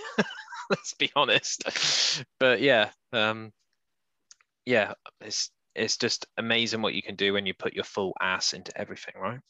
[0.70, 2.24] Let's be honest.
[2.38, 3.52] But yeah, um,
[4.64, 8.52] yeah, it's it's just amazing what you can do when you put your full ass
[8.52, 9.40] into everything, right?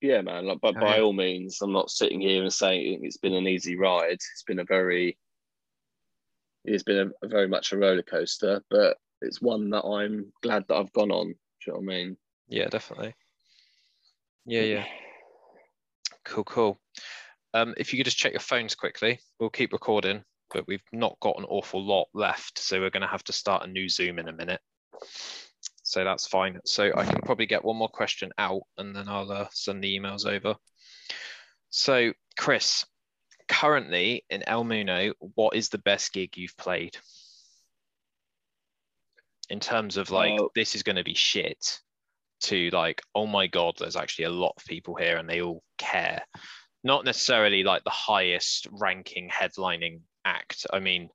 [0.00, 0.46] Yeah, man.
[0.46, 1.02] Like, but oh, by yeah.
[1.02, 4.12] all means, I'm not sitting here and saying it's been an easy ride.
[4.12, 5.18] It's been a very,
[6.64, 10.64] it's been a, a very much a roller coaster, but it's one that I'm glad
[10.68, 11.28] that I've gone on.
[11.28, 11.34] Do
[11.66, 12.16] you know what I mean?
[12.48, 13.14] Yeah, definitely.
[14.46, 14.84] Yeah, yeah.
[16.22, 16.80] Cool, cool.
[17.52, 21.18] Um, if you could just check your phones quickly, we'll keep recording but we've not
[21.20, 22.58] got an awful lot left.
[22.58, 24.60] So we're going to have to start a new Zoom in a minute.
[25.82, 26.58] So that's fine.
[26.64, 29.98] So I can probably get one more question out and then I'll uh, send the
[29.98, 30.56] emails over.
[31.70, 32.84] So, Chris,
[33.48, 36.96] currently in El Muno, what is the best gig you've played?
[39.48, 41.80] In terms of like, uh, this is going to be shit,
[42.42, 45.62] to like, oh my God, there's actually a lot of people here and they all
[45.76, 46.22] care.
[46.82, 50.66] Not necessarily like the highest ranking headlining act.
[50.72, 51.10] I mean,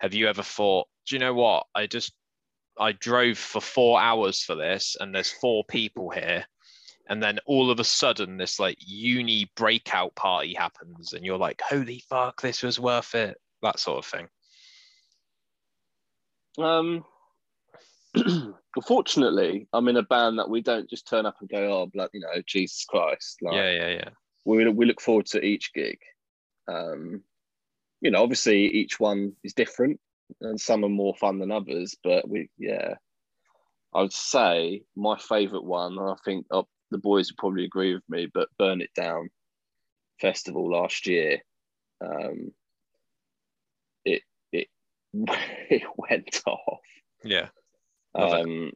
[0.00, 1.66] have you ever thought, do you know what?
[1.74, 2.12] I just
[2.78, 6.46] I drove for four hours for this, and there's four people here,
[7.08, 11.60] and then all of a sudden this like uni breakout party happens, and you're like,
[11.60, 13.36] holy fuck, this was worth it.
[13.62, 14.28] That sort of thing.
[16.58, 17.04] Um.
[18.76, 22.08] Unfortunately, I'm in a band that we don't just turn up and go, oh, blood,
[22.14, 23.38] you know, Jesus Christ.
[23.42, 24.08] Like, yeah, yeah, yeah.
[24.44, 25.98] We we look forward to each gig.
[26.68, 27.22] Um,
[28.00, 30.00] you know, obviously each one is different
[30.40, 32.94] and some are more fun than others, but we, yeah,
[33.94, 38.02] I would say my favourite one, I think oh, the boys would probably agree with
[38.08, 39.30] me, but Burn It Down
[40.20, 41.40] festival last year,
[42.04, 42.52] um,
[44.04, 44.68] it, it,
[45.14, 46.80] it went off.
[47.24, 47.48] Yeah.
[48.14, 48.72] Um,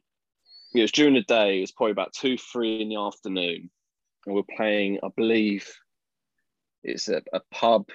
[0.74, 0.78] it.
[0.78, 3.70] it was during the day, it was probably about two, three in the afternoon.
[4.26, 5.70] And we're playing, I believe
[6.82, 7.86] it's a, a pub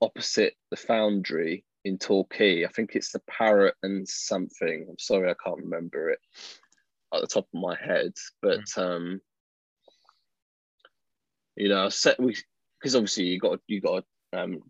[0.00, 2.64] opposite the foundry in Torquay.
[2.64, 4.86] I think it's the Parrot and something.
[4.88, 6.20] I'm sorry, I can't remember it
[7.14, 8.78] at the top of my head, but mm.
[8.78, 9.20] um,
[11.56, 12.36] you know, set we
[12.80, 14.60] because obviously you got you got um,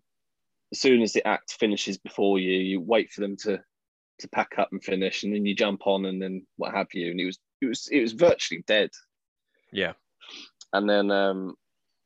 [0.73, 3.61] as soon as the act finishes before you, you wait for them to
[4.19, 7.11] to pack up and finish, and then you jump on and then what have you.
[7.11, 8.91] And it was it was it was virtually dead.
[9.73, 9.93] Yeah.
[10.73, 11.55] And then um,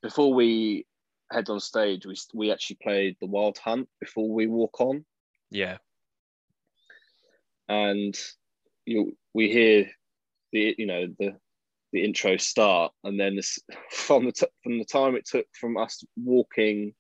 [0.03, 0.87] before we
[1.33, 5.05] head on stage, we we actually played the Wild Hunt before we walk on.
[5.51, 5.79] Yeah.
[7.69, 8.17] And
[8.85, 9.91] you we hear
[10.53, 11.37] the you know the
[11.93, 13.59] the intro start, and then this,
[13.91, 16.95] from the t- from the time it took from us walking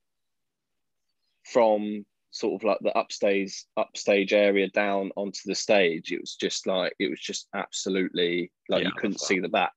[1.44, 6.66] from sort of like the upstage upstage area down onto the stage, it was just
[6.66, 9.72] like it was just absolutely like yeah, you couldn't see the back.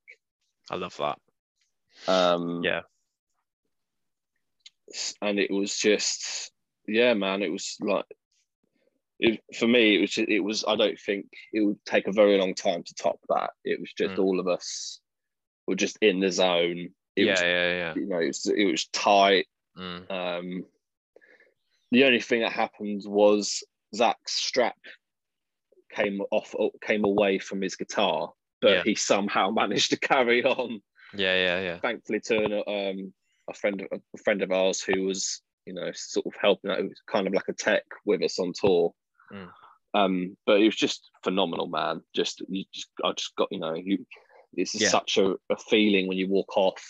[0.71, 1.17] I love that.
[2.07, 2.81] Um, yeah
[5.21, 6.51] and it was just
[6.87, 7.41] yeah, man.
[7.43, 8.05] It was like
[9.19, 9.95] it, for me.
[9.95, 10.65] It was just, it was.
[10.67, 13.51] I don't think it would take a very long time to top that.
[13.63, 14.23] It was just mm.
[14.23, 14.99] all of us
[15.67, 16.89] were just in the zone.
[17.15, 17.93] It yeah, was, yeah, yeah.
[17.95, 19.47] You know, it was, it was tight.
[19.77, 20.11] Mm.
[20.11, 20.65] Um,
[21.91, 23.63] the only thing that happened was
[23.95, 24.77] Zach's strap
[25.91, 28.31] came off, came away from his guitar,
[28.61, 28.83] but yeah.
[28.83, 30.81] he somehow managed to carry on.
[31.13, 31.79] Yeah, yeah, yeah.
[31.79, 33.13] Thankfully, Turner um,
[33.49, 36.79] a friend of a friend of ours who was you know sort of helping out,
[37.11, 38.93] kind of like a tech with us on tour.
[39.33, 39.49] Mm.
[39.93, 42.01] Um, but it was just phenomenal, man.
[42.15, 44.05] Just you just I just got you know you.
[44.53, 44.89] It's yeah.
[44.89, 46.83] such a, a feeling when you walk off.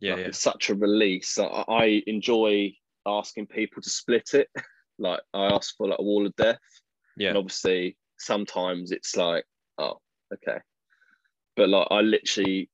[0.00, 0.26] Yeah, like, yeah.
[0.28, 1.38] It's such a release.
[1.38, 2.72] I, I enjoy
[3.06, 4.48] asking people to split it.
[4.98, 6.58] like I asked for like a wall of death.
[7.16, 7.28] Yeah.
[7.28, 9.44] And obviously sometimes it's like,
[9.78, 10.00] oh,
[10.32, 10.58] okay.
[11.56, 12.70] But like I literally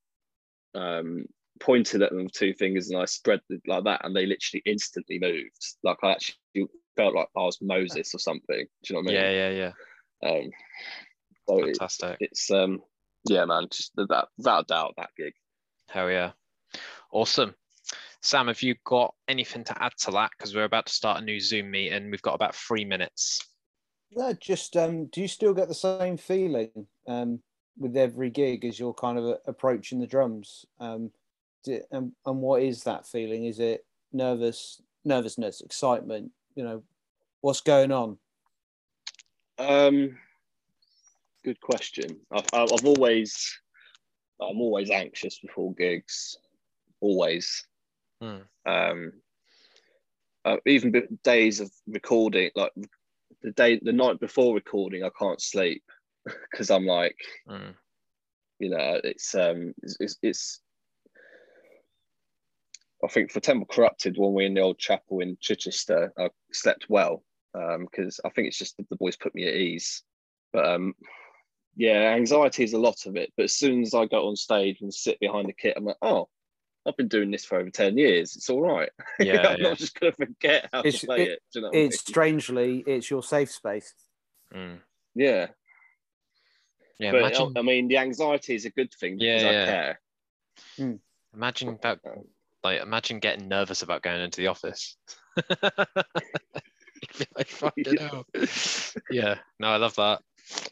[0.75, 1.27] um
[1.61, 4.63] pointed at them with two fingers and I spread it like that, and they literally
[4.67, 5.77] instantly moved.
[5.83, 6.67] Like I actually
[6.97, 8.67] felt like I was Moses or something.
[8.83, 9.23] Do you know what I mean?
[9.23, 9.73] Yeah, yeah,
[10.23, 10.29] yeah.
[10.29, 10.51] Um,
[11.49, 12.17] so Fantastic.
[12.21, 12.83] It, it's um,
[13.29, 15.35] yeah, man, just that without doubt that gig.
[15.89, 16.33] Hell yeah,
[17.13, 17.55] awesome.
[18.23, 20.31] Sam, have you got anything to add to that?
[20.37, 22.11] Because we're about to start a new Zoom meeting.
[22.11, 23.41] We've got about three minutes.
[24.13, 27.41] No, just um, do you still get the same feeling um,
[27.79, 30.67] with every gig as you're kind of approaching the drums?
[30.79, 31.11] Um,
[31.65, 33.45] do, and, and what is that feeling?
[33.45, 36.31] Is it nervous, nervousness, excitement?
[36.55, 36.83] You know,
[37.41, 38.19] what's going on?
[39.59, 40.17] Um,
[41.45, 42.19] good question.
[42.33, 43.59] I've, I've always,
[44.41, 46.37] I'm always anxious before gigs,
[47.01, 47.67] always.
[48.21, 48.39] Hmm.
[48.67, 49.13] Um,
[50.45, 52.73] uh, even days of recording, like
[53.43, 55.83] the day, the night before recording, I can't sleep
[56.51, 57.17] because I'm like,
[57.49, 57.75] mm.
[58.59, 60.61] you know, it's um, it's, it's, it's,
[63.05, 66.29] I think for Temple Corrupted, when we are in the old chapel in Chichester, I
[66.53, 70.03] slept well because um, I think it's just the boys put me at ease.
[70.53, 70.95] But um,
[71.77, 73.33] yeah, anxiety is a lot of it.
[73.37, 75.97] But as soon as I go on stage and sit behind the kit, I'm like,
[76.03, 76.29] oh,
[76.87, 78.37] I've been doing this for over 10 years.
[78.37, 78.91] It's all right.
[79.19, 79.49] Yeah.
[79.49, 79.69] I'm yeah.
[79.69, 81.29] not just going to forget how it's, to play it.
[81.31, 81.93] it you know it's I mean?
[81.93, 83.93] strangely, it's your safe space.
[84.55, 84.79] Mm.
[85.15, 85.49] Yeah.
[87.01, 87.13] Yeah.
[87.13, 87.53] But imagine...
[87.57, 89.63] I mean, the anxiety is a good thing because yeah, yeah.
[89.63, 90.01] I care.
[90.79, 90.99] Mm.
[91.35, 92.01] Imagine about,
[92.63, 94.97] like, imagine getting nervous about going into the office.
[97.77, 98.23] yeah.
[99.11, 99.35] yeah.
[99.59, 100.21] No, I love that.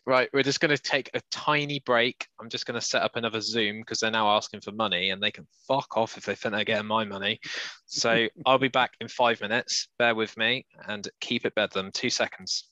[0.04, 2.26] Right, we're just going to take a tiny break.
[2.40, 5.22] I'm just going to set up another Zoom because they're now asking for money and
[5.22, 7.40] they can fuck off if they think they're getting my money.
[7.86, 9.88] So I'll be back in five minutes.
[9.98, 11.92] Bear with me and keep it bedlam.
[11.92, 12.68] Two seconds.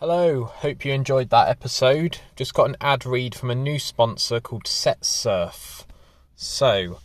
[0.00, 2.18] Hello, hope you enjoyed that episode.
[2.36, 5.88] Just got an ad read from a new sponsor called Set Surf.
[6.36, 7.00] So,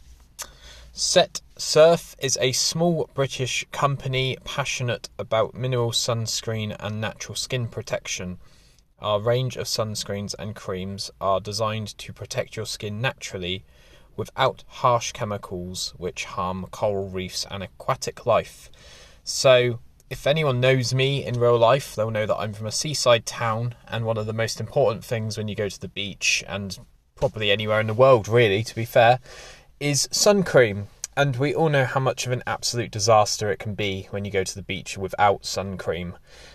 [0.92, 8.38] Set Surf is a small British company passionate about mineral sunscreen and natural skin protection.
[9.00, 13.66] Our range of sunscreens and creams are designed to protect your skin naturally
[14.16, 18.70] without harsh chemicals which harm coral reefs and aquatic life.
[19.24, 19.80] So,
[20.14, 23.74] if anyone knows me in real life, they'll know that I'm from a seaside town,
[23.88, 26.78] and one of the most important things when you go to the beach, and
[27.16, 29.20] probably anywhere in the world, really, to be fair,
[29.80, 30.86] is sun cream.
[31.18, 34.30] And we all know how much of an absolute disaster it can be when you
[34.30, 36.14] go to the beach without sun cream.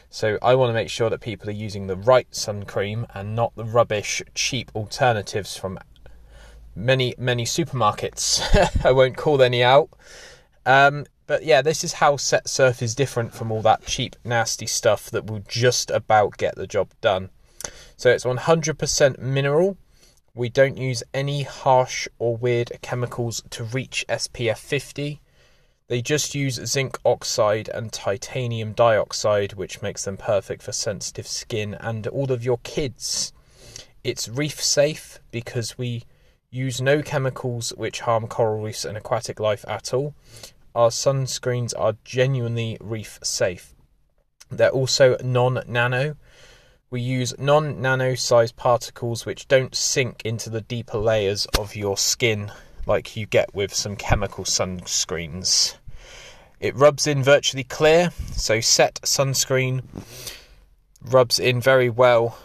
[0.09, 3.35] So I want to make sure that people are using the right sun cream and
[3.35, 5.81] not the rubbish, cheap alternatives from
[6.77, 8.41] many, many supermarkets.
[8.85, 9.91] I won't call any out.
[10.65, 14.67] Um, but yeah, this is how Set Surf is different from all that cheap, nasty
[14.67, 17.31] stuff that will just about get the job done.
[17.97, 19.77] So it's 100% mineral
[20.39, 25.21] we don't use any harsh or weird chemicals to reach SPF 50.
[25.89, 31.75] They just use zinc oxide and titanium dioxide, which makes them perfect for sensitive skin
[31.75, 33.33] and all of your kids.
[34.05, 36.05] It's reef safe because we
[36.51, 40.15] use no chemicals which harm coral reefs and aquatic life at all.
[40.79, 43.75] Our sunscreens are genuinely reef safe.
[44.49, 46.15] They're also non nano,
[46.89, 51.97] we use non nano sized particles which don't sink into the deeper layers of your
[51.97, 52.53] skin
[52.87, 55.75] like you get with some chemical sunscreens.
[56.61, 59.83] It rubs in virtually clear, so set sunscreen
[61.05, 62.39] rubs in very well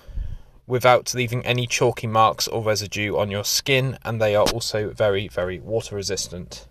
[0.65, 5.27] without leaving any chalky marks or residue on your skin, and they are also very,
[5.27, 6.67] very water resistant.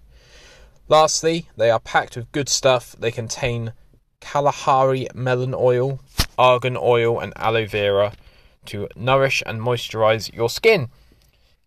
[0.93, 2.95] Lastly, they are packed with good stuff.
[2.99, 3.73] They contain
[4.21, 6.01] Kalahari melon oil,
[6.37, 8.13] argan oil, and aloe vera
[8.67, 10.91] to nourish and moisturize your skin.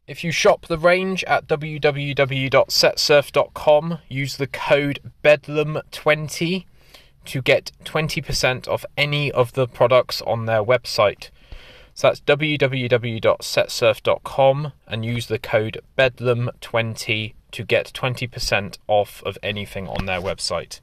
[0.05, 6.65] If you shop the range at www.setsurf.com, use the code BEDLAM20
[7.25, 11.31] to get 20% off any of the products on their website.
[11.95, 20.05] So that's www.setsurf.com and use the code BEDLAM20 to get 20% off of anything on
[20.05, 20.81] their website.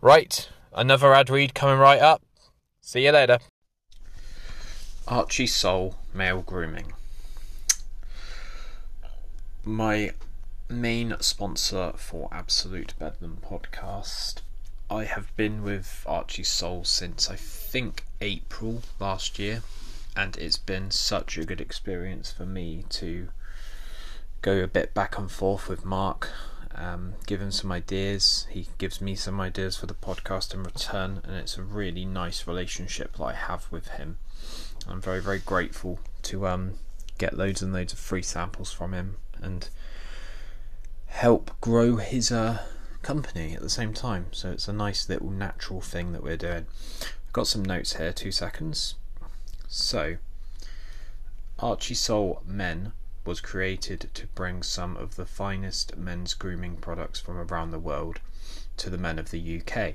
[0.00, 2.22] Right, another ad read coming right up.
[2.80, 3.38] See you later.
[5.06, 6.94] Archie Soul Male Grooming.
[9.62, 10.12] My
[10.70, 14.36] main sponsor for Absolute Bedlam podcast.
[14.88, 19.62] I have been with Archie Soul since I think April last year,
[20.16, 23.28] and it's been such a good experience for me to
[24.42, 26.30] go a bit back and forth with Mark
[26.80, 28.46] um, give him some ideas.
[28.50, 32.46] He gives me some ideas for the podcast in return, and it's a really nice
[32.46, 34.18] relationship that I have with him.
[34.88, 36.74] I'm very, very grateful to um,
[37.18, 39.68] get loads and loads of free samples from him and
[41.06, 42.62] help grow his uh,
[43.02, 44.26] company at the same time.
[44.32, 46.66] So it's a nice little natural thing that we're doing.
[47.26, 48.94] I've got some notes here, two seconds.
[49.68, 50.16] So,
[51.58, 52.92] Archie Soul Men
[53.24, 58.20] was created to bring some of the finest men's grooming products from around the world
[58.76, 59.94] to the men of the UK.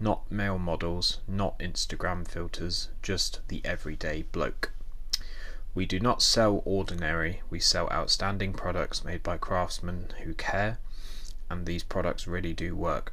[0.00, 4.72] Not male models, not Instagram filters, just the everyday bloke.
[5.74, 10.78] We do not sell ordinary, we sell outstanding products made by craftsmen who care,
[11.48, 13.12] and these products really do work.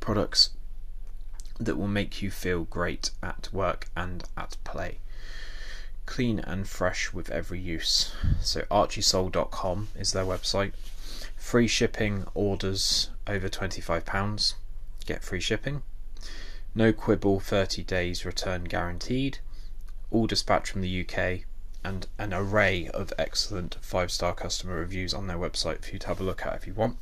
[0.00, 0.50] Products
[1.58, 4.98] that will make you feel great at work and at play
[6.06, 8.12] clean and fresh with every use.
[8.40, 10.72] So archiesoul.com is their website.
[11.36, 14.54] Free shipping orders over £25.
[15.04, 15.82] Get free shipping.
[16.74, 19.38] No quibble 30 days return guaranteed.
[20.10, 21.44] All dispatch from the UK
[21.84, 26.20] and an array of excellent 5-star customer reviews on their website for you to have
[26.20, 26.96] a look at if you want.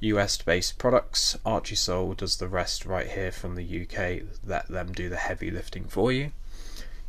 [0.00, 1.38] US based products.
[1.46, 4.22] Archie Soul does the rest right here from the UK.
[4.44, 6.32] Let them do the heavy lifting for you.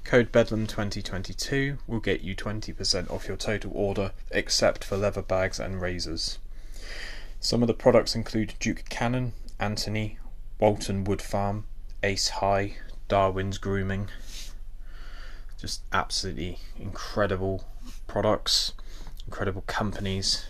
[0.07, 5.81] Code Bedlam2022 will get you 20% off your total order, except for leather bags and
[5.81, 6.39] razors.
[7.41, 10.17] Some of the products include Duke Cannon, Anthony,
[10.61, 11.65] Walton Wood Farm,
[12.03, 12.77] Ace High,
[13.09, 14.07] Darwin's Grooming.
[15.59, 17.65] Just absolutely incredible
[18.07, 18.71] products,
[19.25, 20.45] incredible companies.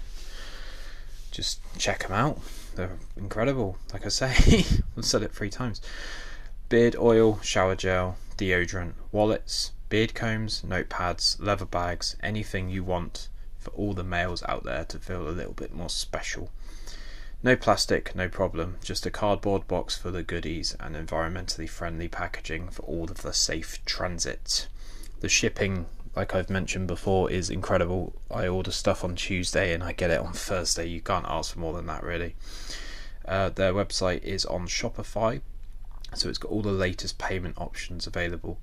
[1.32, 2.40] Just check them out.
[2.76, 3.80] They're incredible.
[3.92, 4.66] Like I say,
[4.98, 5.82] I've said it three times.
[6.70, 13.30] Beard oil, shower gel, deodorant, wallets, beard combs, notepads, leather bags, anything you want
[13.60, 16.52] for all the males out there to feel a little bit more special.
[17.44, 22.70] No plastic, no problem, just a cardboard box full of goodies and environmentally friendly packaging
[22.70, 24.68] for all of the safe transit.
[25.20, 25.86] The shipping,
[26.16, 28.14] like I've mentioned before, is incredible.
[28.32, 30.88] I order stuff on Tuesday and I get it on Thursday.
[30.88, 32.36] You can't ask for more than that, really.
[33.28, 35.42] Uh, their website is on Shopify,
[36.14, 38.60] so it's got all the latest payment options available.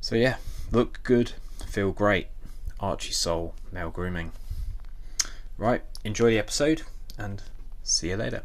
[0.00, 0.36] So yeah,
[0.70, 1.32] look good,
[1.66, 2.28] feel great.
[2.80, 4.32] Archie Soul male grooming.
[5.56, 6.82] Right, enjoy the episode
[7.16, 7.42] and
[7.82, 8.42] see you later.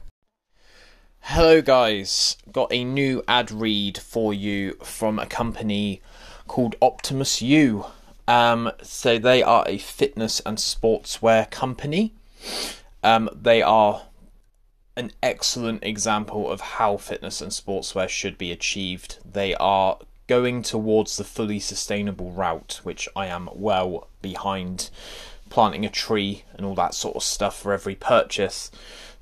[1.21, 6.01] Hello guys, got a new ad read for you from a company
[6.47, 7.85] called Optimus U.
[8.27, 12.13] Um, so they are a fitness and sportswear company.
[13.03, 14.03] Um, they are
[14.95, 19.17] an excellent example of how fitness and sportswear should be achieved.
[19.25, 24.89] They are going towards the fully sustainable route, which I am well behind
[25.49, 28.71] planting a tree and all that sort of stuff for every purchase.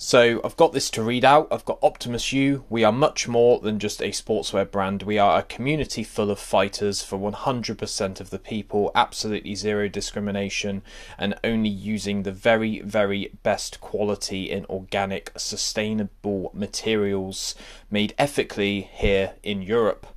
[0.04, 1.47] So I've got this to read out.
[1.52, 2.64] I've got Optimus U.
[2.72, 5.04] We are much more than just a sportswear brand.
[5.04, 10.82] We are a community full of fighters for 100% of the people, absolutely zero discrimination,
[11.20, 17.54] and only using the very, very best quality in organic, sustainable materials
[17.91, 20.08] made ethically here in Europe.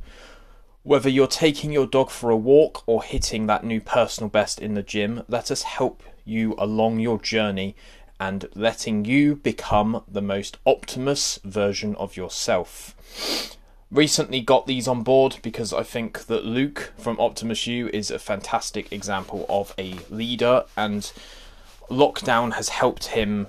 [0.83, 4.73] Whether you're taking your dog for a walk or hitting that new personal best in
[4.73, 7.77] the gym, let us help you along your journey
[8.21, 12.95] and letting you become the most Optimus version of yourself.
[13.91, 18.19] Recently got these on board because I think that Luke from Optimus U is a
[18.19, 21.13] fantastic example of a leader, and
[21.91, 23.47] lockdown has helped him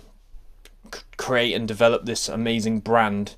[1.17, 3.35] create and develop this amazing brand.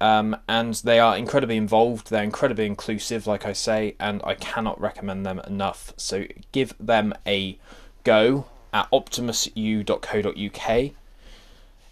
[0.00, 2.10] Um, and they are incredibly involved.
[2.10, 5.92] They're incredibly inclusive, like I say, and I cannot recommend them enough.
[5.96, 7.58] So give them a
[8.02, 10.90] go at optimusu.co.uk.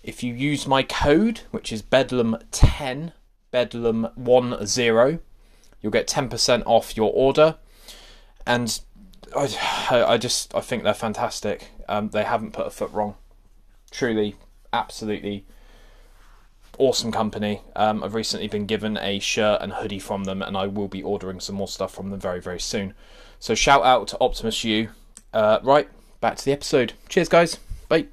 [0.03, 3.12] If you use my code, which is Bedlam10,
[3.53, 5.20] Bedlam10,
[5.83, 7.57] you'll get 10% off your order.
[8.47, 8.81] And
[9.37, 11.68] I, I just I think they're fantastic.
[11.89, 13.16] Um, they haven't put a foot wrong.
[13.91, 14.37] Truly,
[14.72, 15.45] absolutely
[16.81, 17.61] awesome company.
[17.76, 21.03] Um, I've recently been given a shirt and hoodie from them, and I will be
[21.03, 22.95] ordering some more stuff from them very, very soon.
[23.39, 24.89] So shout out to Optimus U.
[25.33, 25.89] Uh, right,
[26.21, 26.93] back to the episode.
[27.09, 27.59] Cheers, guys.
[27.89, 28.07] Bye.